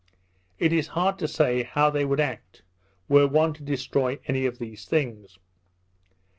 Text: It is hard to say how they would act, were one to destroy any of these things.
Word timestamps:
It 0.57 0.73
is 0.73 0.87
hard 0.97 1.19
to 1.19 1.27
say 1.27 1.61
how 1.61 1.91
they 1.91 2.05
would 2.05 2.19
act, 2.19 2.63
were 3.07 3.27
one 3.27 3.53
to 3.53 3.61
destroy 3.61 4.17
any 4.25 4.47
of 4.47 4.57
these 4.57 4.85
things. 4.85 5.37